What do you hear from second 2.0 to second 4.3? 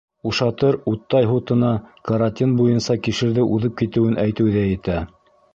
Каротин буйынса кишерҙе уҙып китеүен